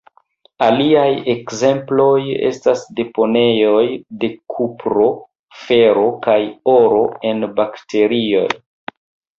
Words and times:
Aliaj 0.67 1.09
ekzemploj 1.33 2.15
estas 2.49 2.81
deponejoj 3.01 3.85
de 4.25 4.33
kupro, 4.55 5.07
fero 5.67 6.11
kaj 6.27 6.41
oro 6.79 7.09
en 7.33 7.51
bakterioj. 7.63 8.51